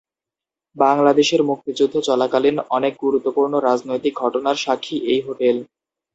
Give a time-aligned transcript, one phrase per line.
[0.75, 5.55] বাংলাদেশের মুক্তিযুদ্ধ চলাকালীন অনেক গুরুত্বপূর্ণ রাজনৈতিক ঘটনার সাক্ষী এই হোটেল।